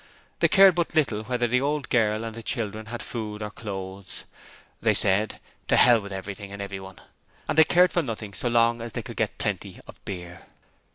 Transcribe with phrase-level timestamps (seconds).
[0.39, 4.25] They cared but little whether the old girl and the children had food or clothes.
[4.81, 7.01] They said, 'To hell with everything and everyone,'
[7.47, 10.47] and they cared for nothing so long as they could get plenty of beer.